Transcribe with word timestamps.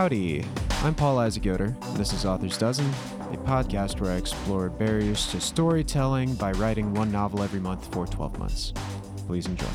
Howdy, 0.00 0.46
I'm 0.82 0.94
Paul 0.94 1.18
Isaac 1.18 1.44
Yoder, 1.44 1.76
and 1.78 1.96
this 1.98 2.14
is 2.14 2.24
Author's 2.24 2.56
Dozen, 2.56 2.86
a 3.32 3.36
podcast 3.36 4.00
where 4.00 4.10
I 4.10 4.16
explore 4.16 4.70
barriers 4.70 5.26
to 5.26 5.42
storytelling 5.42 6.36
by 6.36 6.52
writing 6.52 6.94
one 6.94 7.12
novel 7.12 7.42
every 7.42 7.60
month 7.60 7.92
for 7.92 8.06
12 8.06 8.38
months. 8.38 8.72
Please 9.26 9.44
enjoy. 9.44 9.66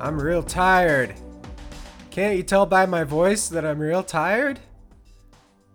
I'm 0.00 0.18
real 0.18 0.42
tired. 0.42 1.14
Can't 2.10 2.38
you 2.38 2.42
tell 2.42 2.64
by 2.64 2.86
my 2.86 3.04
voice 3.04 3.50
that 3.50 3.66
I'm 3.66 3.80
real 3.80 4.02
tired? 4.02 4.60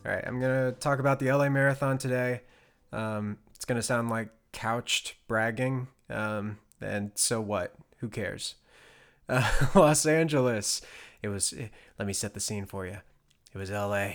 All 0.04 0.14
right, 0.14 0.24
I'm 0.26 0.40
going 0.40 0.72
to 0.74 0.80
talk 0.80 0.98
about 0.98 1.20
the 1.20 1.32
LA 1.32 1.48
Marathon 1.50 2.00
today. 2.00 2.42
Um, 2.92 3.38
it's 3.54 3.66
going 3.66 3.80
to 3.80 3.84
sound 3.84 4.10
like 4.10 4.30
couched 4.52 5.14
bragging. 5.28 5.90
Um, 6.10 6.58
and 6.82 7.12
so 7.14 7.40
what? 7.40 7.76
Who 7.98 8.10
cares? 8.10 8.56
Uh, 9.30 9.48
Los 9.76 10.08
Angeles. 10.08 10.82
It 11.24 11.30
was, 11.30 11.54
eh, 11.58 11.70
let 11.98 12.08
me 12.08 12.14
set 12.14 12.34
the 12.34 12.40
scene 12.40 12.66
for 12.66 12.86
you. 12.86 12.98
It 13.54 13.58
was 13.58 13.72
LA. 13.72 14.10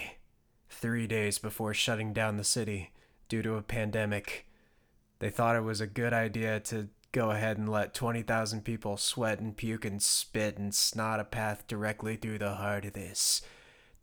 Three 0.69 1.07
days 1.07 1.39
before 1.39 1.73
shutting 1.75 2.13
down 2.13 2.37
the 2.37 2.45
city 2.45 2.93
due 3.29 3.43
to 3.43 3.55
a 3.55 3.63
pandemic. 3.63 4.47
They 5.19 5.31
thought 5.31 5.57
it 5.57 5.65
was 5.65 5.81
a 5.81 5.87
good 5.87 6.13
idea 6.13 6.61
to 6.61 6.89
go 7.13 7.31
ahead 7.31 7.57
and 7.57 7.69
let 7.69 7.95
20,000 7.95 8.65
people 8.65 8.97
sweat 8.97 9.41
and 9.41 9.57
puke 9.57 9.85
and 9.87 10.03
spit 10.03 10.59
and 10.59 10.75
snot 10.75 11.19
a 11.19 11.25
path 11.25 11.67
directly 11.67 12.17
through 12.17 12.39
the 12.39 12.55
heart 12.55 12.85
of 12.85 12.93
this 12.93 13.41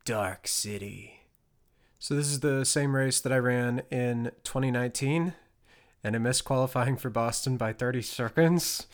dark 0.04 0.48
city. 0.48 1.22
So, 2.00 2.16
this 2.16 2.28
is 2.28 2.42
the 2.42 2.66
same 2.66 2.96
race 2.96 3.22
that 3.22 3.32
I 3.32 3.38
ran 3.38 3.84
in 3.90 4.32
2019, 4.44 5.34
and 6.04 6.16
I 6.16 6.20
missed 6.20 6.44
qualifying 6.44 6.98
for 6.98 7.10
Boston 7.10 7.58
by 7.58 7.74
30 7.74 8.02
seconds. 8.02 8.88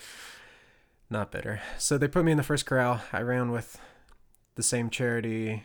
Not 1.09 1.31
bitter. 1.31 1.62
So, 1.77 1.98
they 1.98 2.07
put 2.07 2.23
me 2.23 2.31
in 2.31 2.37
the 2.37 2.43
first 2.43 2.65
corral. 2.65 3.01
I 3.12 3.21
ran 3.21 3.51
with 3.51 3.79
the 4.55 4.63
same 4.63 4.90
charity. 4.90 5.63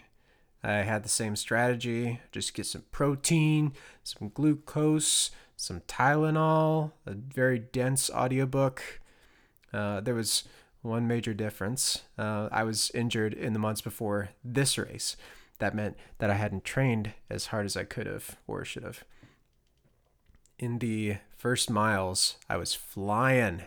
I 0.63 0.83
had 0.83 1.05
the 1.05 1.09
same 1.09 1.37
strategy 1.37 2.21
just 2.33 2.55
get 2.55 2.67
some 2.67 2.85
protein, 2.91 3.73
some 4.03 4.31
glucose, 4.31 5.31
some 5.57 5.81
Tylenol, 5.83 6.93
a 7.07 7.15
very 7.15 7.59
dense 7.59 8.11
audiobook. 8.11 9.01
Uh, 9.73 10.01
there 10.01 10.15
was 10.15 10.45
one 10.83 11.07
major 11.07 11.35
difference. 11.35 12.03
Uh, 12.19 12.49
I 12.53 12.65
was 12.65 12.91
injured 12.95 13.35
in 13.35 13.53
the 13.53 13.59
months 13.59 13.81
before 13.81 14.31
this 14.45 14.79
race. 14.79 15.17
That 15.59 15.75
meant 15.75 15.97
that 16.19 16.31
I 16.31 16.35
hadn't 16.35 16.65
trained 16.65 17.13
as 17.31 17.47
hard 17.47 17.67
as 17.67 17.77
I 17.77 17.85
could 17.85 18.07
have 18.07 18.37
or 18.47 18.65
should 18.65 18.85
have. 18.85 19.05
In 20.59 20.79
the 20.79 21.19
first 21.37 21.71
miles, 21.71 22.37
I 22.49 22.57
was 22.57 22.75
flying 22.75 23.63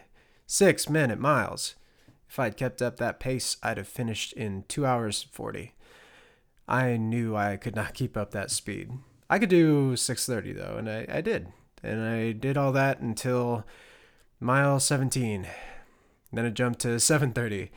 six 0.45 0.89
minute 0.89 1.19
miles. 1.19 1.75
If 2.29 2.37
I'd 2.37 2.57
kept 2.57 2.81
up 2.81 2.97
that 2.97 3.19
pace, 3.19 3.57
I'd 3.63 3.77
have 3.77 3.87
finished 3.87 4.33
in 4.33 4.63
2 4.67 4.85
hours 4.85 5.25
40. 5.31 5.73
I 6.67 6.95
knew 6.97 7.35
I 7.35 7.57
could 7.57 7.75
not 7.75 7.93
keep 7.95 8.15
up 8.15 8.31
that 8.31 8.51
speed. 8.51 8.91
I 9.29 9.39
could 9.39 9.49
do 9.49 9.95
630 9.95 10.59
though, 10.59 10.77
and 10.77 10.89
I, 10.89 11.05
I 11.09 11.21
did. 11.21 11.47
And 11.83 12.01
I 12.01 12.31
did 12.31 12.57
all 12.57 12.71
that 12.73 12.99
until 12.99 13.65
mile 14.39 14.79
17. 14.79 15.47
Then 16.31 16.45
it 16.45 16.53
jumped 16.53 16.81
to 16.81 16.99
730. 16.99 17.71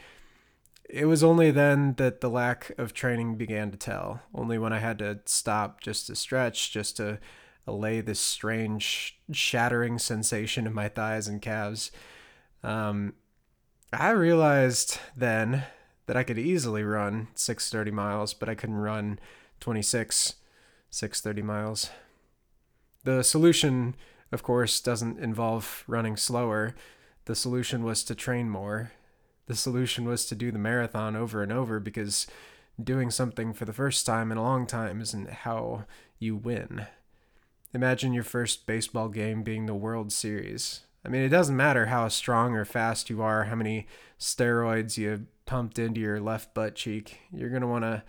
It 0.91 1.07
was 1.07 1.25
only 1.25 1.51
then 1.51 1.95
that 1.95 2.21
the 2.21 2.29
lack 2.29 2.73
of 2.77 2.93
training 2.93 3.37
began 3.37 3.71
to 3.71 3.79
tell. 3.79 4.21
Only 4.35 4.59
when 4.59 4.73
I 4.73 4.79
had 4.79 4.99
to 4.99 5.21
stop 5.25 5.81
just 5.81 6.07
to 6.09 6.17
stretch, 6.17 6.71
just 6.71 6.99
to 6.99 7.19
allay 7.67 8.03
this 8.03 8.21
strange 8.21 9.19
shattering 9.31 9.99
sensation 9.99 10.67
in 10.67 10.75
my 10.75 10.89
thighs 10.89 11.29
and 11.29 11.41
calves. 11.41 11.91
Um, 12.63 13.15
I 13.93 14.11
realized 14.11 14.99
then 15.15 15.65
that 16.07 16.17
I 16.17 16.23
could 16.23 16.39
easily 16.39 16.83
run 16.83 17.29
630 17.35 17.91
miles, 17.91 18.33
but 18.33 18.49
I 18.49 18.55
couldn't 18.55 18.77
run 18.77 19.19
26 19.61 20.35
630 20.91 21.43
miles. 21.43 21.91
The 23.05 23.23
solution, 23.23 23.95
of 24.31 24.43
course, 24.43 24.81
doesn't 24.81 25.19
involve 25.19 25.85
running 25.87 26.17
slower. 26.17 26.75
The 27.25 27.35
solution 27.35 27.83
was 27.85 28.03
to 28.05 28.15
train 28.15 28.49
more. 28.49 28.93
The 29.47 29.57
solution 29.57 30.07
was 30.07 30.27
to 30.27 30.35
do 30.35 30.51
the 30.51 30.59
marathon 30.59 31.17
over 31.17 31.43
and 31.43 31.53
over 31.53 31.81
because 31.81 32.27
doing 32.83 33.11
something 33.11 33.53
for 33.53 33.65
the 33.65 33.73
first 33.73 34.07
time 34.07 34.33
in 34.33 34.39
a 34.39 34.43
long 34.43 34.67
time 34.67 35.01
isn't 35.01 35.31
how 35.31 35.85
you 36.19 36.37
win. 36.37 36.87
Imagine 37.75 38.13
your 38.13 38.25
first 38.25 38.67
baseball 38.67 39.09
game 39.09 39.43
being 39.43 39.67
the 39.67 39.75
World 39.75 40.13
Series. 40.13 40.81
I 41.05 41.09
mean, 41.09 41.23
it 41.23 41.31
doesn't 41.31 41.57
matter 41.57 41.87
how 41.87 42.09
strong 42.09 42.55
or 42.55 42.65
fast 42.65 43.11
you 43.11 43.23
are, 43.23 43.45
how 43.45 43.57
many 43.57 43.87
steroids 44.21 44.97
you 44.97 45.27
pumped 45.47 45.79
into 45.79 46.01
your 46.01 46.21
left 46.21 46.55
butt 46.55 46.75
cheek. 46.75 47.21
You're 47.33 47.51
going 47.51 47.63
to 47.63 47.69
want 47.69 47.85
to 47.85 48.05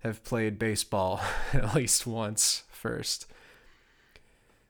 have 0.00 0.22
played 0.22 0.58
baseball 0.58 1.20
at 1.52 1.74
least 1.74 2.06
once 2.06 2.62
first. 2.70 3.26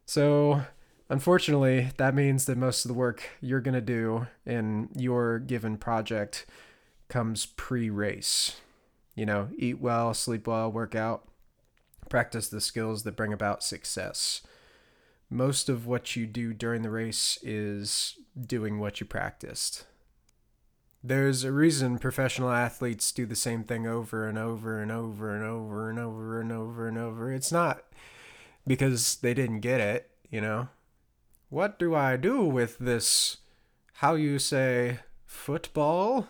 So, 0.07 0.63
unfortunately, 1.11 1.91
that 1.99 2.15
means 2.15 2.47
that 2.47 2.57
most 2.57 2.85
of 2.85 2.89
the 2.89 2.95
work 2.95 3.29
you're 3.43 3.61
going 3.61 3.75
to 3.75 3.81
do 3.83 4.27
in 4.47 4.89
your 4.95 5.39
given 5.39 5.77
project 5.77 6.47
comes 7.09 7.45
pre 7.45 7.91
race. 7.91 8.61
You 9.15 9.27
know, 9.27 9.49
eat 9.59 9.81
well, 9.81 10.15
sleep 10.15 10.47
well, 10.47 10.73
work 10.73 10.95
out, 10.95 11.29
practice 12.09 12.49
the 12.49 12.61
skills 12.61 13.03
that 13.03 13.17
bring 13.17 13.33
about 13.33 13.63
success 13.63 14.41
most 15.31 15.69
of 15.69 15.87
what 15.87 16.17
you 16.17 16.27
do 16.27 16.55
during 16.55 16.83
the 16.83 16.91
race 16.91 17.39
is 17.43 18.17
doing 18.41 18.79
what 18.79 19.01
you 19.01 19.07
practiced. 19.07 19.85
There's 21.03 21.45
a 21.45 21.53
reason 21.53 21.99
professional 21.99 22.51
athletes 22.51 23.13
do 23.13 23.25
the 23.27 23.37
same 23.37 23.63
thing 23.65 23.87
over 23.87 24.27
and 24.27 24.37
over 24.37 24.81
and 24.81 24.91
over 24.91 25.35
and 25.35 25.45
over 25.45 25.91
and 25.91 25.99
over 25.99 26.41
and 26.41 26.53
over 26.53 26.89
and 26.89 26.99
over. 26.99 27.33
It's 27.33 27.53
not 27.53 27.85
because 28.67 29.17
they 29.17 29.35
didn't 29.35 29.61
get 29.61 29.81
it, 29.81 30.11
you 30.31 30.41
know. 30.41 30.69
What 31.51 31.79
do 31.79 31.95
I 31.95 32.17
do 32.17 32.45
with 32.45 32.79
this, 32.79 33.39
how 33.95 34.15
you 34.15 34.39
say, 34.39 34.99
football? 35.25 36.29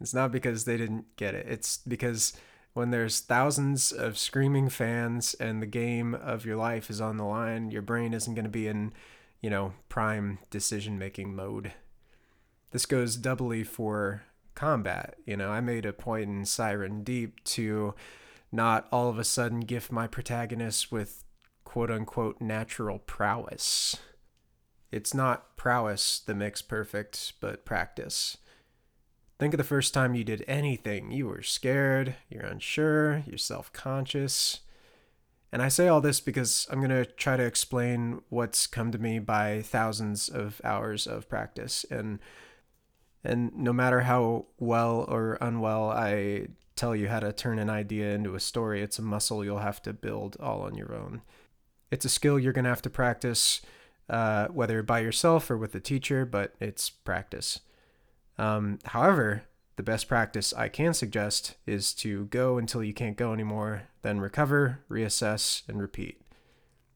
It's 0.00 0.14
not 0.14 0.30
because 0.30 0.64
they 0.64 0.76
didn't 0.76 1.16
get 1.16 1.34
it. 1.34 1.46
It's 1.48 1.78
because 1.78 2.34
when 2.78 2.90
there's 2.90 3.18
thousands 3.18 3.90
of 3.90 4.16
screaming 4.16 4.68
fans 4.68 5.34
and 5.34 5.60
the 5.60 5.66
game 5.66 6.14
of 6.14 6.46
your 6.46 6.54
life 6.54 6.88
is 6.88 7.00
on 7.00 7.16
the 7.16 7.24
line, 7.24 7.72
your 7.72 7.82
brain 7.82 8.14
isn't 8.14 8.36
going 8.36 8.44
to 8.44 8.48
be 8.48 8.68
in, 8.68 8.92
you 9.40 9.50
know, 9.50 9.72
prime 9.88 10.38
decision 10.48 10.96
making 10.96 11.34
mode. 11.34 11.72
This 12.70 12.86
goes 12.86 13.16
doubly 13.16 13.64
for 13.64 14.22
combat. 14.54 15.16
You 15.26 15.36
know, 15.36 15.50
I 15.50 15.60
made 15.60 15.86
a 15.86 15.92
point 15.92 16.30
in 16.30 16.44
Siren 16.44 17.02
Deep 17.02 17.42
to 17.46 17.96
not 18.52 18.86
all 18.92 19.08
of 19.08 19.18
a 19.18 19.24
sudden 19.24 19.58
gift 19.58 19.90
my 19.90 20.06
protagonist 20.06 20.92
with 20.92 21.24
quote 21.64 21.90
unquote 21.90 22.40
natural 22.40 23.00
prowess. 23.00 23.96
It's 24.92 25.12
not 25.12 25.56
prowess 25.56 26.20
that 26.20 26.36
makes 26.36 26.62
perfect, 26.62 27.32
but 27.40 27.64
practice. 27.64 28.36
Think 29.38 29.54
of 29.54 29.58
the 29.58 29.64
first 29.64 29.94
time 29.94 30.14
you 30.14 30.24
did 30.24 30.44
anything. 30.48 31.12
You 31.12 31.28
were 31.28 31.42
scared, 31.42 32.16
you're 32.28 32.42
unsure, 32.42 33.22
you're 33.26 33.38
self 33.38 33.72
conscious. 33.72 34.60
And 35.52 35.62
I 35.62 35.68
say 35.68 35.88
all 35.88 36.00
this 36.00 36.20
because 36.20 36.66
I'm 36.70 36.80
going 36.80 36.90
to 36.90 37.06
try 37.06 37.36
to 37.36 37.44
explain 37.44 38.20
what's 38.28 38.66
come 38.66 38.92
to 38.92 38.98
me 38.98 39.18
by 39.18 39.62
thousands 39.62 40.28
of 40.28 40.60
hours 40.62 41.06
of 41.06 41.28
practice. 41.28 41.86
And, 41.90 42.18
and 43.24 43.56
no 43.56 43.72
matter 43.72 44.00
how 44.00 44.46
well 44.58 45.06
or 45.08 45.38
unwell 45.40 45.90
I 45.90 46.48
tell 46.76 46.94
you 46.94 47.08
how 47.08 47.20
to 47.20 47.32
turn 47.32 47.58
an 47.58 47.70
idea 47.70 48.12
into 48.12 48.34
a 48.34 48.40
story, 48.40 48.82
it's 48.82 48.98
a 48.98 49.02
muscle 49.02 49.44
you'll 49.44 49.58
have 49.58 49.80
to 49.82 49.92
build 49.92 50.36
all 50.38 50.62
on 50.62 50.74
your 50.74 50.94
own. 50.94 51.22
It's 51.90 52.04
a 52.04 52.10
skill 52.10 52.38
you're 52.38 52.52
going 52.52 52.64
to 52.64 52.70
have 52.70 52.82
to 52.82 52.90
practice, 52.90 53.62
uh, 54.10 54.48
whether 54.48 54.82
by 54.82 54.98
yourself 54.98 55.50
or 55.50 55.56
with 55.56 55.74
a 55.74 55.80
teacher, 55.80 56.26
but 56.26 56.54
it's 56.60 56.90
practice. 56.90 57.60
Um, 58.38 58.78
however, 58.84 59.42
the 59.76 59.82
best 59.82 60.08
practice 60.08 60.52
I 60.52 60.68
can 60.68 60.94
suggest 60.94 61.56
is 61.66 61.92
to 61.94 62.26
go 62.26 62.58
until 62.58 62.82
you 62.82 62.94
can't 62.94 63.16
go 63.16 63.32
anymore, 63.32 63.82
then 64.02 64.20
recover, 64.20 64.80
reassess, 64.90 65.62
and 65.68 65.80
repeat. 65.80 66.20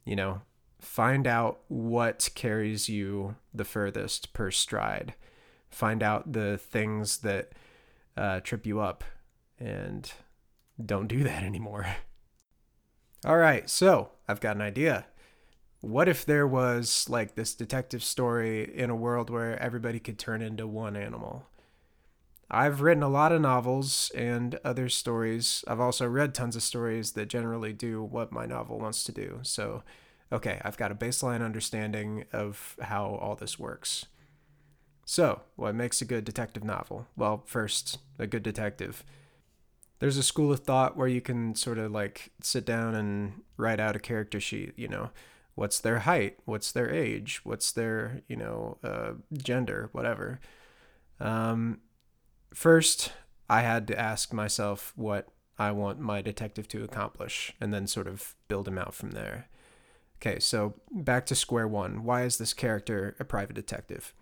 You 0.04 0.16
know, 0.16 0.42
find 0.80 1.26
out 1.26 1.60
what 1.68 2.30
carries 2.34 2.88
you 2.88 3.36
the 3.54 3.64
furthest 3.64 4.32
per 4.32 4.50
stride. 4.50 5.14
Find 5.70 6.02
out 6.02 6.32
the 6.32 6.58
things 6.58 7.18
that 7.18 7.52
uh, 8.16 8.40
trip 8.40 8.66
you 8.66 8.80
up 8.80 9.04
and 9.58 10.12
don't 10.84 11.06
do 11.06 11.22
that 11.22 11.42
anymore. 11.44 11.86
All 13.24 13.36
right, 13.36 13.70
so 13.70 14.10
I've 14.26 14.40
got 14.40 14.56
an 14.56 14.62
idea. 14.62 15.06
What 15.82 16.08
if 16.08 16.24
there 16.24 16.46
was 16.46 17.08
like 17.08 17.34
this 17.34 17.56
detective 17.56 18.04
story 18.04 18.72
in 18.72 18.88
a 18.88 18.94
world 18.94 19.30
where 19.30 19.60
everybody 19.60 19.98
could 19.98 20.16
turn 20.16 20.40
into 20.40 20.64
one 20.64 20.96
animal? 20.96 21.48
I've 22.48 22.82
written 22.82 23.02
a 23.02 23.08
lot 23.08 23.32
of 23.32 23.40
novels 23.40 24.12
and 24.14 24.60
other 24.64 24.88
stories. 24.88 25.64
I've 25.66 25.80
also 25.80 26.06
read 26.06 26.34
tons 26.34 26.54
of 26.54 26.62
stories 26.62 27.12
that 27.12 27.26
generally 27.26 27.72
do 27.72 28.00
what 28.00 28.30
my 28.30 28.46
novel 28.46 28.78
wants 28.78 29.02
to 29.04 29.12
do. 29.12 29.40
So, 29.42 29.82
okay, 30.30 30.60
I've 30.64 30.76
got 30.76 30.92
a 30.92 30.94
baseline 30.94 31.44
understanding 31.44 32.26
of 32.32 32.76
how 32.80 33.18
all 33.20 33.34
this 33.34 33.58
works. 33.58 34.06
So, 35.04 35.40
what 35.56 35.74
makes 35.74 36.00
a 36.00 36.04
good 36.04 36.24
detective 36.24 36.62
novel? 36.62 37.08
Well, 37.16 37.42
first, 37.44 37.98
a 38.20 38.28
good 38.28 38.44
detective. 38.44 39.02
there's 39.98 40.16
a 40.16 40.22
school 40.22 40.52
of 40.52 40.60
thought 40.60 40.96
where 40.96 41.08
you 41.08 41.20
can 41.20 41.56
sort 41.56 41.78
of 41.78 41.90
like 41.90 42.30
sit 42.40 42.64
down 42.64 42.94
and 42.94 43.42
write 43.56 43.80
out 43.80 43.96
a 43.96 44.00
character 44.00 44.38
sheet, 44.38 44.74
you 44.76 44.86
know, 44.86 45.10
what's 45.54 45.80
their 45.80 46.00
height, 46.00 46.38
what's 46.44 46.72
their 46.72 46.90
age, 46.90 47.40
what's 47.44 47.72
their, 47.72 48.22
you 48.28 48.36
know, 48.36 48.78
uh, 48.82 49.12
gender, 49.32 49.90
whatever. 49.92 50.40
Um, 51.20 51.80
first, 52.54 53.12
I 53.48 53.60
had 53.60 53.86
to 53.88 53.98
ask 53.98 54.32
myself 54.32 54.92
what 54.96 55.28
I 55.58 55.70
want 55.72 56.00
my 56.00 56.22
detective 56.22 56.68
to 56.68 56.84
accomplish 56.84 57.52
and 57.60 57.72
then 57.72 57.86
sort 57.86 58.06
of 58.06 58.34
build 58.48 58.66
him 58.66 58.78
out 58.78 58.94
from 58.94 59.10
there. 59.10 59.48
Okay, 60.18 60.38
so 60.38 60.74
back 60.90 61.26
to 61.26 61.34
square 61.34 61.68
one. 61.68 62.04
Why 62.04 62.22
is 62.22 62.38
this 62.38 62.54
character 62.54 63.16
a 63.18 63.24
private 63.24 63.54
detective? 63.54 64.14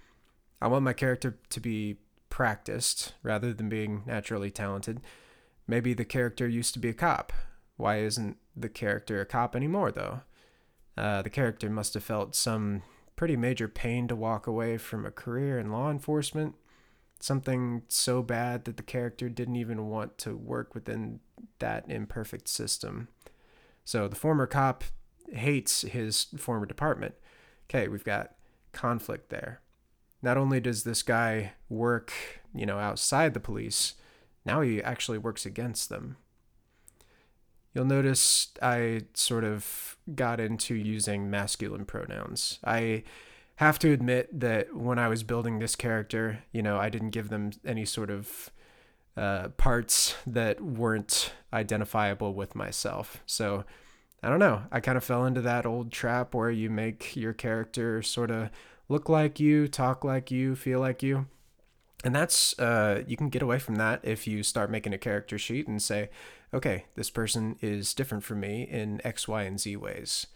I 0.61 0.67
want 0.67 0.85
my 0.85 0.93
character 0.93 1.39
to 1.51 1.61
be 1.61 1.99
practiced 2.29 3.15
rather 3.23 3.53
than 3.53 3.69
being 3.69 4.03
naturally 4.07 4.51
talented. 4.51 5.01
Maybe 5.67 5.95
the 5.95 6.05
character 6.05 6.49
used 6.49 6.75
to 6.75 6.81
be 6.81 6.89
a 6.89 6.95
cop. 6.95 7.33
Why 7.77 7.99
isn't 7.99 8.37
the 8.57 8.69
character 8.69 9.21
a 9.21 9.27
cop 9.27 9.55
anymore, 9.55 9.93
though? 9.93 10.23
Uh, 11.01 11.23
the 11.23 11.31
character 11.31 11.71
must 11.71 11.95
have 11.95 12.05
felt 12.05 12.35
some 12.35 12.83
pretty 13.17 13.35
major 13.35 13.69
pain 13.69 14.07
to 14.07 14.15
walk 14.15 14.47
away 14.47 14.77
from 14.77 15.07
a 15.07 15.11
career 15.11 15.59
in 15.59 15.73
law 15.73 15.91
enforcement. 15.91 16.55
Something 17.21 17.83
so 17.89 18.23
bad 18.23 18.67
that 18.67 18.77
the 18.77 18.83
character 18.83 19.31
didn't 19.31 19.57
even 19.57 19.89
want 19.89 20.19
to 20.19 20.37
work 20.37 20.75
within 20.75 21.21
that 21.59 21.87
imperfect 21.89 22.49
system. 22.49 23.09
So 23.83 24.09
the 24.09 24.17
former 24.17 24.47
cop 24.47 24.85
hates 25.33 25.81
his 25.83 26.27
former 26.37 26.67
department. 26.67 27.15
Okay, 27.65 27.89
we've 27.89 28.05
got 28.05 28.35
conflict 28.73 29.31
there. 29.31 29.63
Not 30.21 30.37
only 30.37 30.61
does 30.61 30.85
this 30.85 31.03
guy 31.03 31.55
work, 31.71 32.13
you 32.55 32.67
know, 32.67 32.79
outside 32.79 33.33
the 33.33 33.41
police, 33.41 33.95
now 34.45 34.61
he 34.61 34.83
actually 34.83 35.17
works 35.17 35.47
against 35.47 35.89
them. 35.89 36.19
You'll 37.75 37.85
notice 37.85 38.49
I 38.61 39.03
sort 39.15 39.45
of 39.45 39.97
got 40.15 40.41
into 40.41 40.75
using 40.75 41.31
masculine 41.31 41.85
pronouns. 41.85 42.59
I 42.65 43.05
have 43.57 43.79
to 43.81 43.93
admit 43.93 44.41
that 44.41 44.75
when 44.75 44.99
I 44.99 45.09
was 45.09 45.23
building 45.23 45.59
this 45.59 45.77
character, 45.77 46.43
you 46.53 46.63
know, 46.63 46.79
I 46.79 46.89
didn't 46.89 47.11
give 47.11 47.29
them 47.29 47.51
any 47.65 47.85
sort 47.85 48.11
of 48.11 48.51
uh, 49.17 49.49
parts 49.51 50.15
that 50.27 50.61
weren't 50.61 51.33
identifiable 51.53 52.35
with 52.35 52.55
myself. 52.55 53.23
So 53.27 53.65
I 54.23 54.29
don't 54.29 54.39
know. 54.39 54.63
I 54.73 54.81
kind 54.81 54.99
of 54.99 55.05
fell 55.05 55.25
into 55.25 55.41
that 55.43 55.67
old 55.67 55.93
trap 55.93 56.35
where 56.35 56.51
you 56.51 56.71
make 56.71 57.17
your 57.17 57.33
character 57.33 58.03
sort 58.03 58.31
of 58.31 58.51
look 58.89 59.09
like 59.09 59.39
you, 59.39 59.69
talk 59.69 60.05
like 60.05 60.31
you, 60.31 60.57
feel 60.57 60.81
like 60.81 61.03
you 61.03 61.27
and 62.03 62.15
that's 62.15 62.59
uh, 62.59 63.03
you 63.07 63.17
can 63.17 63.29
get 63.29 63.43
away 63.43 63.59
from 63.59 63.77
that 63.77 64.01
if 64.03 64.27
you 64.27 64.43
start 64.43 64.71
making 64.71 64.95
a 64.95 64.99
character 64.99 65.39
sheet 65.39 65.69
and 65.69 65.83
say 65.83 66.11
okay 66.53 66.87
this 66.95 67.11
person 67.11 67.57
is 67.61 67.95
different 67.95 68.25
from 68.25 68.41
me 68.41 68.63
in 68.63 69.01
x 69.05 69.29
y 69.29 69.43
and 69.43 69.61
z 69.61 69.77
ways. 69.77 70.27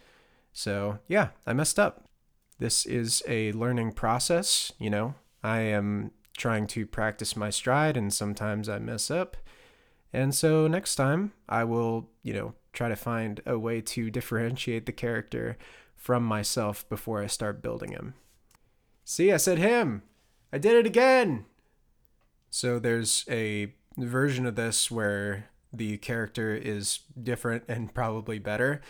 So 0.52 0.98
yeah 1.08 1.28
i 1.46 1.52
messed 1.52 1.78
up. 1.78 2.04
This 2.58 2.86
is 2.86 3.22
a 3.26 3.52
learning 3.52 3.92
process 3.92 4.72
you 4.78 4.90
know? 4.90 5.14
I 5.42 5.60
am 5.60 6.10
trying 6.36 6.66
to 6.68 6.86
practice 6.86 7.36
my 7.36 7.50
stride 7.50 7.96
and 7.96 8.12
sometimes 8.12 8.68
i 8.68 8.78
mess 8.78 9.10
up. 9.10 9.36
And 10.12 10.34
so 10.34 10.68
next 10.68 10.96
time 10.96 11.32
i 11.48 11.64
will 11.64 12.10
you 12.22 12.34
know 12.34 12.54
try 12.72 12.88
to 12.88 12.96
find 12.96 13.40
a 13.46 13.58
way 13.58 13.80
to 13.80 14.10
differentiate 14.10 14.84
the 14.84 14.92
character 14.92 15.56
from 15.96 16.24
myself 16.24 16.86
before 16.90 17.22
i 17.22 17.26
start 17.26 17.62
building 17.62 17.92
him. 17.92 18.14
See 19.02 19.32
i 19.32 19.38
said 19.38 19.56
him. 19.56 20.02
I 20.52 20.58
did 20.58 20.76
it 20.76 20.86
again 20.86 21.46
so 22.54 22.78
there's 22.78 23.24
a 23.28 23.74
version 23.98 24.46
of 24.46 24.54
this 24.54 24.88
where 24.88 25.50
the 25.72 25.98
character 25.98 26.54
is 26.54 27.00
different 27.20 27.64
and 27.68 27.92
probably 27.92 28.38
better. 28.38 28.80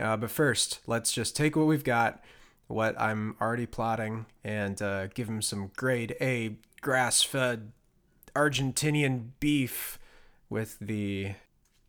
Uh, 0.00 0.16
but 0.16 0.30
first, 0.30 0.78
let's 0.86 1.10
just 1.10 1.34
take 1.34 1.56
what 1.56 1.66
we've 1.66 1.82
got, 1.82 2.22
what 2.68 2.94
I'm 3.00 3.34
already 3.40 3.66
plotting, 3.66 4.26
and 4.44 4.80
uh, 4.80 5.08
give 5.08 5.28
him 5.28 5.42
some 5.42 5.72
grade 5.74 6.14
A 6.20 6.54
grass 6.82 7.20
fed 7.20 7.72
Argentinian 8.36 9.30
beef 9.40 9.98
with 10.48 10.78
the 10.80 11.32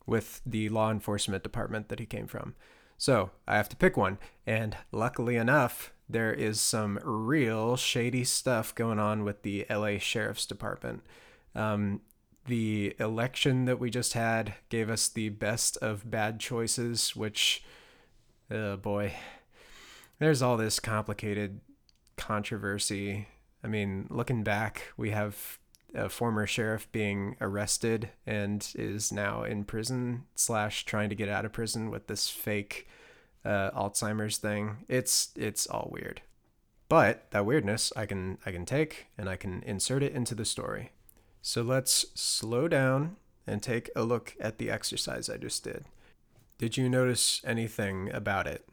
with 0.04 0.40
the 0.44 0.70
law 0.70 0.90
enforcement 0.90 1.44
department 1.44 1.88
that 1.88 2.00
he 2.00 2.04
came 2.04 2.26
from. 2.26 2.56
So 3.02 3.32
I 3.48 3.56
have 3.56 3.68
to 3.70 3.74
pick 3.74 3.96
one, 3.96 4.18
and 4.46 4.76
luckily 4.92 5.34
enough, 5.34 5.92
there 6.08 6.32
is 6.32 6.60
some 6.60 7.00
real 7.02 7.76
shady 7.76 8.22
stuff 8.22 8.72
going 8.76 9.00
on 9.00 9.24
with 9.24 9.42
the 9.42 9.66
LA 9.68 9.98
Sheriff's 9.98 10.46
Department. 10.46 11.02
Um, 11.56 12.02
the 12.46 12.94
election 13.00 13.64
that 13.64 13.80
we 13.80 13.90
just 13.90 14.12
had 14.12 14.54
gave 14.68 14.88
us 14.88 15.08
the 15.08 15.30
best 15.30 15.76
of 15.78 16.08
bad 16.12 16.38
choices, 16.38 17.16
which, 17.16 17.64
oh 18.52 18.76
boy, 18.76 19.14
there's 20.20 20.40
all 20.40 20.56
this 20.56 20.78
complicated 20.78 21.58
controversy. 22.16 23.26
I 23.64 23.66
mean, 23.66 24.06
looking 24.10 24.44
back, 24.44 24.92
we 24.96 25.10
have 25.10 25.58
a 25.94 26.08
former 26.08 26.46
sheriff 26.46 26.90
being 26.92 27.36
arrested 27.40 28.10
and 28.26 28.72
is 28.74 29.12
now 29.12 29.44
in 29.44 29.64
prison 29.64 30.24
slash 30.34 30.84
trying 30.84 31.08
to 31.08 31.14
get 31.14 31.28
out 31.28 31.44
of 31.44 31.52
prison 31.52 31.90
with 31.90 32.06
this 32.06 32.28
fake 32.28 32.88
uh, 33.44 33.70
Alzheimer's 33.72 34.38
thing. 34.38 34.84
It's 34.88 35.30
it's 35.36 35.66
all 35.66 35.90
weird, 35.92 36.22
but 36.88 37.30
that 37.30 37.46
weirdness 37.46 37.92
I 37.96 38.06
can 38.06 38.38
I 38.46 38.52
can 38.52 38.64
take 38.64 39.06
and 39.18 39.28
I 39.28 39.36
can 39.36 39.62
insert 39.64 40.02
it 40.02 40.12
into 40.12 40.34
the 40.34 40.44
story. 40.44 40.92
So 41.40 41.62
let's 41.62 42.06
slow 42.14 42.68
down 42.68 43.16
and 43.46 43.62
take 43.62 43.90
a 43.96 44.04
look 44.04 44.36
at 44.40 44.58
the 44.58 44.70
exercise 44.70 45.28
I 45.28 45.36
just 45.36 45.64
did. 45.64 45.86
Did 46.58 46.76
you 46.76 46.88
notice 46.88 47.42
anything 47.44 48.10
about 48.12 48.46
it? 48.46 48.68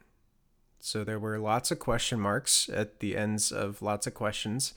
So 0.78 1.04
there 1.04 1.18
were 1.18 1.38
lots 1.38 1.70
of 1.70 1.78
question 1.78 2.20
marks 2.20 2.70
at 2.72 3.00
the 3.00 3.16
ends 3.16 3.50
of 3.52 3.82
lots 3.82 4.06
of 4.06 4.14
questions. 4.14 4.72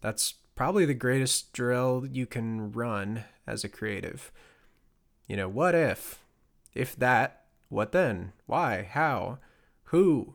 That's 0.00 0.34
probably 0.54 0.84
the 0.84 0.94
greatest 0.94 1.52
drill 1.52 2.06
you 2.10 2.26
can 2.26 2.72
run 2.72 3.24
as 3.46 3.64
a 3.64 3.68
creative. 3.68 4.30
You 5.26 5.36
know, 5.36 5.48
what 5.48 5.74
if? 5.74 6.20
If 6.74 6.96
that, 6.96 7.44
what 7.68 7.92
then? 7.92 8.32
Why? 8.46 8.82
How? 8.82 9.38
Who? 9.84 10.34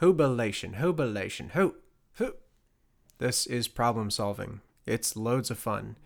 Hubilation, 0.00 0.74
hubilation, 0.74 1.50
who? 1.50 1.74
Who? 2.14 2.34
This 3.18 3.46
is 3.46 3.68
problem 3.68 4.10
solving. 4.10 4.60
It's 4.86 5.16
loads 5.16 5.50
of 5.50 5.58
fun. 5.58 5.96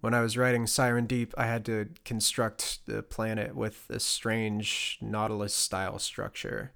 When 0.00 0.14
I 0.14 0.22
was 0.22 0.36
writing 0.36 0.66
Siren 0.66 1.06
Deep, 1.06 1.34
I 1.36 1.46
had 1.46 1.64
to 1.66 1.88
construct 2.04 2.86
the 2.86 3.02
planet 3.02 3.54
with 3.54 3.86
a 3.90 4.00
strange 4.00 4.98
Nautilus 5.00 5.52
style 5.52 5.98
structure. 5.98 6.72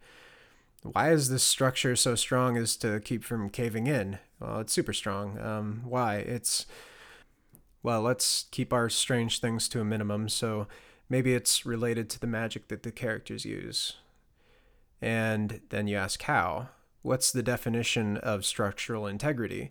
Why 0.84 1.10
is 1.10 1.28
this 1.28 1.42
structure 1.42 1.96
so 1.96 2.14
strong 2.14 2.56
as 2.56 2.76
to 2.76 3.00
keep 3.00 3.24
from 3.24 3.50
caving 3.50 3.86
in? 3.86 4.20
Well, 4.38 4.60
it's 4.60 4.72
super 4.72 4.92
strong. 4.92 5.38
Um, 5.40 5.82
why? 5.84 6.16
It's. 6.16 6.66
Well, 7.82 8.00
let's 8.00 8.46
keep 8.50 8.72
our 8.72 8.88
strange 8.88 9.40
things 9.40 9.68
to 9.70 9.80
a 9.80 9.84
minimum. 9.84 10.28
So 10.28 10.68
Maybe 11.08 11.34
it's 11.34 11.66
related 11.66 12.08
to 12.10 12.20
the 12.20 12.26
magic 12.26 12.68
that 12.68 12.82
the 12.82 12.92
characters 12.92 13.44
use. 13.44 13.94
And 15.00 15.60
then 15.68 15.86
you 15.86 15.96
ask 15.96 16.22
how. 16.22 16.68
What's 17.02 17.30
the 17.30 17.42
definition 17.42 18.16
of 18.16 18.46
structural 18.46 19.06
integrity? 19.06 19.70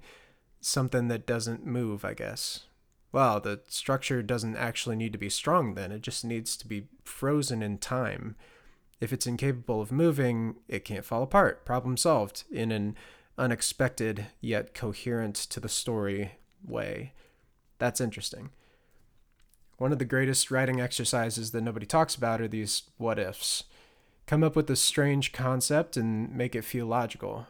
Something 0.61 1.07
that 1.07 1.25
doesn't 1.25 1.65
move, 1.65 2.05
I 2.05 2.13
guess. 2.13 2.65
Well, 3.11 3.39
the 3.39 3.61
structure 3.67 4.21
doesn't 4.21 4.55
actually 4.55 4.95
need 4.95 5.11
to 5.13 5.19
be 5.19 5.29
strong 5.29 5.73
then, 5.73 5.91
it 5.91 6.01
just 6.01 6.23
needs 6.23 6.55
to 6.57 6.67
be 6.67 6.87
frozen 7.03 7.61
in 7.61 7.77
time. 7.77 8.35
If 9.03 9.11
it's 9.11 9.27
incapable 9.27 9.81
of 9.81 9.91
moving, 9.91 10.55
it 10.69 10.85
can't 10.85 11.03
fall 11.03 11.23
apart. 11.23 11.65
Problem 11.65 11.97
solved 11.97 12.45
in 12.49 12.71
an 12.71 12.95
unexpected 13.37 14.27
yet 14.39 14.73
coherent 14.73 15.35
to 15.35 15.59
the 15.59 15.67
story 15.67 16.35
way. 16.65 17.11
That's 17.79 17.99
interesting. 17.99 18.51
One 19.77 19.91
of 19.91 19.99
the 19.99 20.05
greatest 20.05 20.51
writing 20.51 20.79
exercises 20.79 21.51
that 21.51 21.63
nobody 21.63 21.85
talks 21.85 22.15
about 22.15 22.39
are 22.39 22.47
these 22.47 22.83
what 22.95 23.19
ifs. 23.19 23.65
Come 24.25 24.41
up 24.41 24.55
with 24.55 24.69
a 24.69 24.75
strange 24.77 25.33
concept 25.33 25.97
and 25.97 26.33
make 26.33 26.55
it 26.55 26.63
feel 26.63 26.85
logical. 26.85 27.47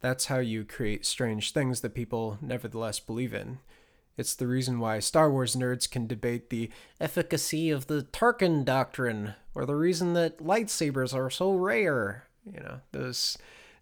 That's 0.00 0.26
how 0.26 0.40
you 0.40 0.66
create 0.66 1.06
strange 1.06 1.54
things 1.54 1.80
that 1.80 1.94
people 1.94 2.36
nevertheless 2.42 3.00
believe 3.00 3.32
in. 3.32 3.60
It's 4.16 4.34
the 4.34 4.46
reason 4.46 4.78
why 4.78 4.98
Star 5.00 5.30
Wars 5.30 5.56
nerds 5.56 5.90
can 5.90 6.06
debate 6.06 6.50
the 6.50 6.70
efficacy 7.00 7.70
of 7.70 7.86
the 7.86 8.02
Tarkin 8.02 8.64
doctrine, 8.64 9.34
or 9.54 9.66
the 9.66 9.74
reason 9.74 10.14
that 10.14 10.38
lightsabers 10.38 11.14
are 11.14 11.30
so 11.30 11.52
rare. 11.52 12.24
You 12.44 12.60
know, 12.60 12.80
those 12.92 13.36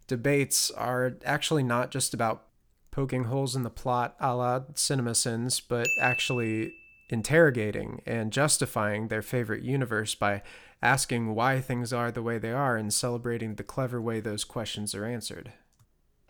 debates 0.07 0.71
are 0.73 1.17
actually 1.25 1.63
not 1.63 1.91
just 1.91 2.15
about 2.15 2.45
poking 2.91 3.25
holes 3.25 3.57
in 3.57 3.63
the 3.63 3.71
plot 3.71 4.17
a 4.21 4.35
la 4.35 4.61
CinemaSins, 4.61 5.61
but 5.69 5.87
actually 6.01 6.75
interrogating 7.11 8.01
and 8.07 8.33
justifying 8.33 9.09
their 9.09 9.23
favorite 9.23 9.63
universe 9.63 10.15
by 10.15 10.43
asking 10.83 11.35
why 11.35 11.61
things 11.61 11.93
are 11.93 12.11
the 12.11 12.23
way 12.23 12.39
they 12.39 12.53
are 12.53 12.77
and 12.77 12.93
celebrating 12.93 13.55
the 13.55 13.63
clever 13.63 14.01
way 14.01 14.21
those 14.21 14.45
questions 14.45 14.95
are 14.95 15.05
answered. 15.05 15.53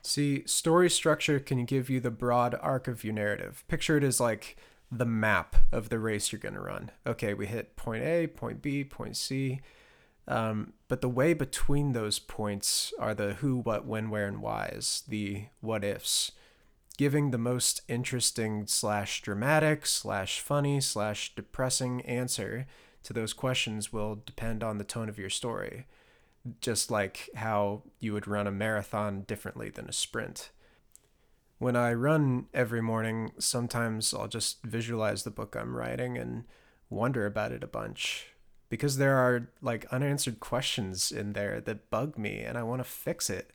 See, 0.07 0.47
story 0.47 0.91
structure 0.91 1.41
can 1.41 1.65
give 1.65 1.89
you 1.89 1.99
the 1.99 2.11
broad 2.11 2.55
arc 2.61 2.89
of 2.89 3.05
your 3.05 3.15
narrative. 3.15 3.65
Picture 3.69 3.97
it 3.97 4.05
as 4.05 4.21
like 4.21 4.57
the 4.93 5.07
map 5.07 5.57
of 5.73 5.89
the 5.89 5.99
race 5.99 6.31
you're 6.31 6.39
going 6.39 6.55
to 6.55 6.61
run. 6.61 6.91
Okay, 7.07 7.33
we 7.33 7.47
hit 7.47 7.75
point 7.75 8.05
A, 8.05 8.27
point 8.27 8.61
B, 8.61 8.85
point 8.85 9.17
C. 9.17 9.61
Um, 10.29 10.75
but 10.89 11.01
the 11.01 11.09
way 11.09 11.33
between 11.33 11.93
those 11.93 12.19
points 12.19 12.93
are 12.99 13.15
the 13.15 13.35
who, 13.35 13.57
what, 13.57 13.87
when, 13.87 14.11
where, 14.11 14.29
and 14.29 14.43
whys, 14.43 15.03
the 15.09 15.47
what 15.61 15.83
ifs, 15.83 16.33
giving 16.99 17.31
the 17.31 17.39
most 17.39 17.81
interesting 17.89 18.67
slash 18.67 19.23
dramatic 19.23 19.87
slash 19.87 20.39
funny 20.41 20.83
slash 20.83 21.35
depressing 21.35 22.03
answer 22.03 22.67
to 23.05 23.13
those 23.15 23.33
questions 23.33 23.93
will 23.93 24.23
depend 24.27 24.63
on 24.63 24.77
the 24.77 24.85
tone 24.85 25.09
of 25.09 25.19
your 25.19 25.31
story. 25.31 25.87
Just 26.61 26.91
like 26.91 27.31
how 27.37 27.83
you 28.01 28.13
would 28.13 28.29
run 28.29 28.47
a 28.47 28.53
marathon 28.53 29.23
differently 29.23 29.71
than 29.71 29.89
a 29.89 29.93
sprint. 29.93 30.51
When 31.59 31.77
I 31.77 31.95
run 31.95 32.47
every 32.53 32.83
morning, 32.83 33.33
sometimes 33.39 34.13
I'll 34.13 34.29
just 34.29 34.63
visualize 34.63 35.23
the 35.23 35.31
book 35.31 35.57
I'm 35.57 35.77
writing 35.77 36.19
and 36.19 36.45
wonder 36.91 37.25
about 37.25 37.53
it 37.53 37.65
a 37.65 37.69
bunch 37.69 38.29
because 38.69 38.97
there 38.97 39.17
are 39.17 39.49
like 39.63 39.87
unanswered 39.93 40.41
questions 40.41 41.13
in 41.13 41.33
there 41.33 41.61
that 41.61 41.91
bug 41.91 42.19
me 42.19 42.41
and 42.41 42.59
I 42.59 42.63
want 42.63 42.81
to 42.81 42.85
fix 42.85 43.31
it 43.31 43.53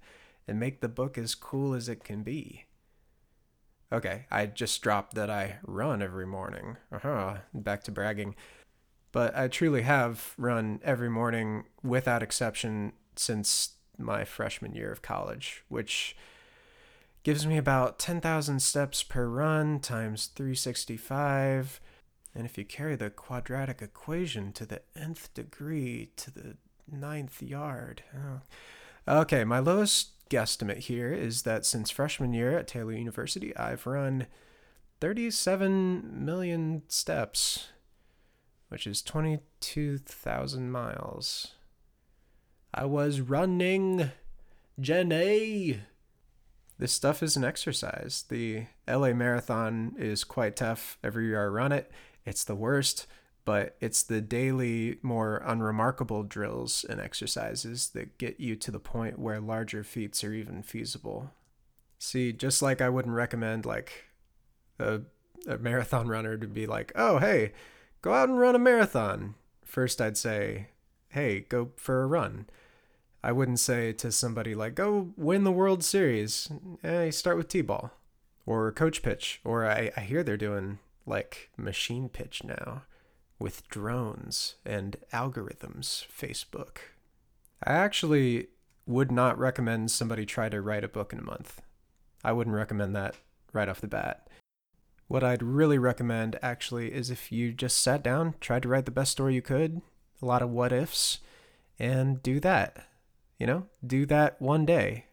and 0.47 0.59
make 0.59 0.81
the 0.81 0.87
book 0.87 1.17
as 1.17 1.35
cool 1.35 1.73
as 1.73 1.89
it 1.89 2.03
can 2.03 2.23
be. 2.23 2.65
Okay, 3.91 4.25
I 4.29 4.45
just 4.45 4.81
dropped 4.81 5.15
that 5.15 5.29
I 5.29 5.57
run 5.63 6.01
every 6.01 6.25
morning. 6.25 6.77
Uh-huh, 6.91 7.37
back 7.53 7.83
to 7.83 7.91
bragging. 7.91 8.35
But 9.11 9.35
I 9.35 9.47
truly 9.47 9.81
have 9.81 10.33
run 10.37 10.79
every 10.83 11.09
morning 11.09 11.65
without 11.83 12.21
exception 12.21 12.93
since 13.15 13.73
my 13.97 14.23
freshman 14.23 14.73
year 14.73 14.91
of 14.91 15.01
college, 15.01 15.63
which 15.67 16.15
gives 17.23 17.45
me 17.45 17.57
about 17.57 17.99
10,000 17.99 18.61
steps 18.61 19.03
per 19.03 19.27
run 19.27 19.79
times 19.79 20.27
365 20.27 21.81
and 22.35 22.45
if 22.45 22.57
you 22.57 22.65
carry 22.65 22.95
the 22.95 23.09
quadratic 23.09 23.81
equation 23.81 24.53
to 24.53 24.65
the 24.65 24.81
nth 24.95 25.33
degree 25.33 26.11
to 26.15 26.31
the 26.31 26.57
ninth 26.89 27.41
yard. 27.41 28.03
Oh. 28.15 28.41
Okay, 29.21 29.43
my 29.43 29.59
lowest 29.59 30.11
guesstimate 30.29 30.77
here 30.77 31.11
is 31.11 31.41
that 31.43 31.65
since 31.65 31.89
freshman 31.89 32.33
year 32.33 32.57
at 32.57 32.67
Taylor 32.67 32.93
University, 32.93 33.55
I've 33.57 33.87
run 33.87 34.27
37 35.01 36.25
million 36.25 36.83
steps, 36.87 37.69
which 38.69 38.87
is 38.87 39.01
22,000 39.01 40.71
miles. 40.71 41.55
I 42.73 42.85
was 42.85 43.19
running, 43.19 44.11
Jenny. 44.79 45.81
This 46.77 46.93
stuff 46.93 47.21
is 47.21 47.35
an 47.35 47.43
exercise. 47.43 48.23
The 48.29 48.67
LA 48.87 49.13
Marathon 49.13 49.95
is 49.97 50.23
quite 50.23 50.55
tough 50.55 50.97
every 51.03 51.27
year 51.27 51.43
I 51.43 51.47
run 51.47 51.71
it. 51.71 51.91
It's 52.25 52.43
the 52.43 52.55
worst, 52.55 53.05
but 53.43 53.75
it's 53.81 54.03
the 54.03 54.21
daily, 54.21 54.99
more 55.01 55.43
unremarkable 55.45 56.23
drills 56.23 56.85
and 56.87 57.01
exercises 57.01 57.89
that 57.89 58.17
get 58.17 58.39
you 58.39 58.55
to 58.55 58.71
the 58.71 58.79
point 58.79 59.19
where 59.19 59.41
larger 59.41 59.83
feats 59.83 60.23
are 60.23 60.33
even 60.33 60.61
feasible. 60.61 61.31
See, 61.97 62.31
just 62.31 62.61
like 62.61 62.79
I 62.79 62.89
wouldn't 62.89 63.15
recommend 63.15 63.65
like 63.65 64.05
a, 64.79 65.01
a 65.47 65.57
marathon 65.57 66.07
runner 66.07 66.37
to 66.37 66.47
be 66.47 66.65
like, 66.65 66.91
oh, 66.95 67.17
hey, 67.17 67.51
go 68.01 68.13
out 68.13 68.29
and 68.29 68.39
run 68.39 68.55
a 68.55 68.59
marathon. 68.59 69.35
First, 69.63 70.01
I'd 70.01 70.17
say, 70.17 70.67
hey, 71.09 71.41
go 71.41 71.71
for 71.75 72.01
a 72.01 72.07
run. 72.07 72.47
I 73.23 73.31
wouldn't 73.31 73.59
say 73.59 73.91
to 73.93 74.11
somebody 74.11 74.55
like, 74.55 74.75
go 74.75 75.11
win 75.17 75.43
the 75.43 75.51
World 75.51 75.83
Series. 75.83 76.49
Eh, 76.83 77.11
start 77.11 77.37
with 77.37 77.49
T 77.49 77.61
ball 77.61 77.91
or 78.45 78.71
coach 78.71 79.03
pitch. 79.03 79.41
Or 79.43 79.65
I, 79.65 79.91
I 79.97 80.01
hear 80.01 80.23
they're 80.23 80.37
doing 80.37 80.79
like 81.05 81.49
machine 81.57 82.07
pitch 82.09 82.43
now 82.43 82.83
with 83.37 83.67
drones 83.69 84.55
and 84.65 84.97
algorithms, 85.11 86.05
Facebook. 86.07 86.77
I 87.63 87.73
actually 87.73 88.47
would 88.85 89.11
not 89.11 89.37
recommend 89.37 89.91
somebody 89.91 90.25
try 90.25 90.49
to 90.49 90.61
write 90.61 90.83
a 90.83 90.89
book 90.89 91.13
in 91.13 91.19
a 91.19 91.23
month. 91.23 91.61
I 92.23 92.31
wouldn't 92.31 92.55
recommend 92.55 92.95
that 92.95 93.15
right 93.53 93.69
off 93.69 93.81
the 93.81 93.87
bat. 93.87 94.28
What 95.09 95.23
I'd 95.23 95.41
really 95.41 95.79
recommend 95.79 96.37
actually 96.39 96.93
is 96.93 97.09
if 97.09 97.31
you 97.31 97.51
just 97.51 97.81
sat 97.81 98.03
down, 98.03 98.35
tried 98.39 98.61
to 98.61 98.69
write 98.69 98.85
the 98.85 98.91
best 98.91 99.11
story 99.11 99.33
you 99.33 99.41
could, 99.41 99.81
a 100.21 100.25
lot 100.25 100.43
of 100.43 100.51
what 100.51 100.71
ifs, 100.71 101.17
and 101.79 102.21
do 102.21 102.39
that. 102.41 102.85
You 103.39 103.47
know, 103.47 103.65
do 103.85 104.05
that 104.05 104.39
one 104.39 104.67
day, 104.67 105.05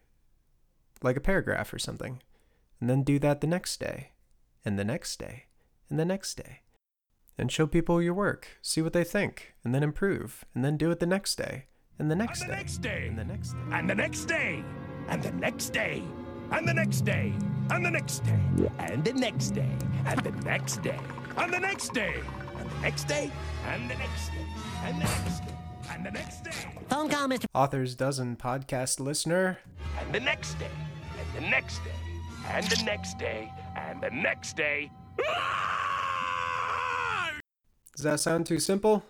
like 1.03 1.17
a 1.17 1.21
paragraph 1.21 1.73
or 1.73 1.79
something, 1.79 2.21
and 2.79 2.91
then 2.91 3.05
do 3.05 3.19
that 3.21 3.41
the 3.41 3.47
next 3.47 3.81
day, 3.81 4.11
and 4.67 4.79
the 4.79 4.85
next 4.85 5.19
day, 5.19 5.45
and 5.89 5.99
the 5.99 6.05
next 6.05 6.35
day. 6.35 6.61
And 7.39 7.51
show 7.51 7.67
people 7.67 8.03
your 8.03 8.13
work, 8.13 8.49
see 8.61 8.83
what 8.83 8.93
they 8.93 9.05
think, 9.05 9.55
and 9.65 9.75
then 9.75 9.83
improve, 9.83 10.45
and 10.55 10.63
then 10.63 10.77
do 10.77 10.91
it 10.91 11.01
the 11.01 11.07
next 11.07 11.37
day, 11.37 11.69
and 11.99 12.11
the 12.11 12.17
next, 12.17 12.43
and 12.43 12.51
the 12.51 12.55
day, 12.55 12.59
next 12.59 12.79
day, 12.83 13.07
and 13.07 13.19
the 13.19 13.25
next 13.25 13.55
day, 13.55 13.73
and 13.73 13.89
the 13.89 13.95
next 13.95 14.25
day, 14.27 14.63
and 15.09 15.23
the 15.23 15.33
next 15.33 15.71
day, 15.71 16.03
and 16.51 16.69
the 16.69 16.75
next 16.75 17.01
day, 17.07 17.33
and 17.71 17.85
the 17.85 17.91
next 17.91 18.21
day, 18.25 18.41
and 18.79 19.05
the 19.05 19.13
next 19.13 19.51
day, 19.51 19.71
and 20.07 20.21
the 20.21 20.31
next 20.45 20.83
day, 20.83 20.99
and 21.37 21.53
the 21.53 21.59
next 21.61 21.93
day, 21.93 22.15
and 22.55 22.71
the 22.71 22.81
next 22.81 23.05
day, 23.09 23.31
and 23.67 23.91
the 23.91 23.95
next 23.97 24.29
day, 24.31 24.47
and 24.85 24.97
the 24.97 25.05
next 25.05 25.41
day, 25.41 25.55
and 25.91 26.07
the 26.07 26.11
next 26.11 26.45
day. 26.45 26.51
Phone 26.89 27.09
call, 27.09 27.29
Mr. 27.29 27.47
Author's 27.55 27.95
Dozen 27.95 28.37
podcast 28.37 29.01
listener. 29.01 29.59
And 30.01 30.15
the 30.15 30.21
next 30.21 30.59
day, 30.59 30.71
and 31.19 31.45
the 31.45 31.51
next 31.51 31.79
day, 31.85 31.91
and 32.51 32.67
the 32.67 32.83
next 32.85 33.19
day, 33.19 33.53
and 33.77 34.01
the 34.01 34.11
next 34.11 34.57
day. 34.57 34.91
Does 37.97 38.05
that 38.05 38.21
sound 38.21 38.47
too 38.47 38.59
simple? 38.59 39.05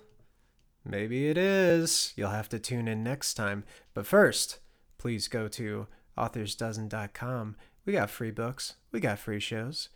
Maybe 0.84 1.28
it 1.28 1.36
is. 1.36 2.12
You'll 2.16 2.30
have 2.30 2.48
to 2.50 2.58
tune 2.60 2.86
in 2.86 3.02
next 3.02 3.34
time. 3.34 3.64
But 3.92 4.06
first, 4.06 4.60
please 4.98 5.26
go 5.26 5.48
to 5.48 5.88
authorsdozen.com. 6.16 7.56
We 7.86 7.92
got 7.92 8.10
free 8.10 8.32
books, 8.32 8.74
we 8.90 8.98
got 8.98 9.20
free 9.20 9.38
shows. 9.38 9.90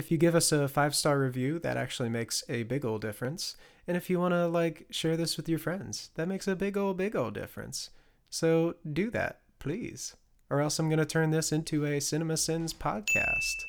If 0.00 0.10
you 0.10 0.16
give 0.16 0.34
us 0.34 0.52
a 0.52 0.68
five 0.68 0.94
star 0.94 1.18
review, 1.18 1.58
that 1.58 1.76
actually 1.76 2.08
makes 2.08 2.42
a 2.48 2.62
big 2.62 2.82
old 2.82 3.02
difference. 3.02 3.56
And 3.86 3.94
if 3.94 4.08
you 4.08 4.18
want 4.18 4.32
to 4.32 4.46
like 4.48 4.86
share 4.90 5.18
this 5.18 5.36
with 5.36 5.48
your 5.48 5.58
friends, 5.58 6.10
that 6.14 6.28
makes 6.28 6.48
a 6.48 6.56
big 6.56 6.78
old, 6.78 6.96
big 6.96 7.14
old 7.14 7.34
difference. 7.34 7.90
So 8.30 8.76
do 8.90 9.10
that, 9.10 9.40
please. 9.58 10.16
Or 10.48 10.60
else 10.60 10.78
I'm 10.78 10.88
going 10.88 10.98
to 10.98 11.04
turn 11.04 11.30
this 11.30 11.52
into 11.52 11.84
a 11.84 12.00
Cinema 12.00 12.38
Sins 12.38 12.72
podcast 12.72 13.64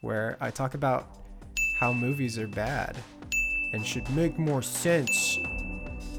where 0.00 0.36
I 0.40 0.50
talk 0.50 0.74
about 0.74 1.08
how 1.78 1.92
movies 1.92 2.36
are 2.38 2.48
bad 2.48 2.96
and 3.72 3.86
should 3.86 4.08
make 4.10 4.38
more 4.38 4.62
sense. 4.62 5.38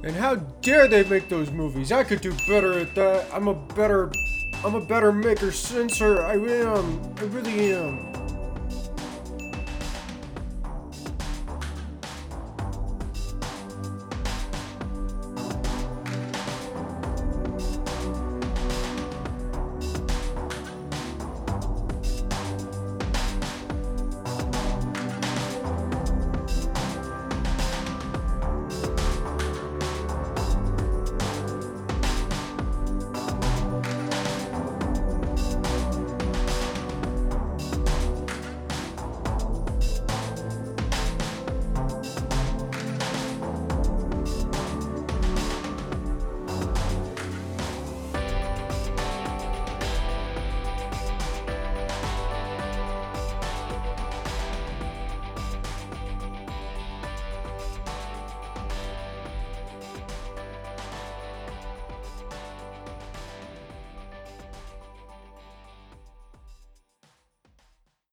And 0.04 0.16
how 0.16 0.36
dare 0.36 0.88
they 0.88 1.04
make 1.04 1.28
those 1.28 1.52
movies? 1.52 1.92
I 1.92 2.06
could 2.06 2.22
do 2.22 2.34
better 2.48 2.80
at 2.80 2.96
that. 2.96 3.28
I'm 3.34 3.50
a 3.50 3.54
better 3.54 4.12
I'm 4.64 4.76
a 4.76 4.82
better 4.82 5.14
maker 5.14 5.54
censor. 5.54 6.22
I 6.26 6.34
am. 6.34 7.02
I 7.18 7.24
really 7.24 7.74
am. 7.74 8.09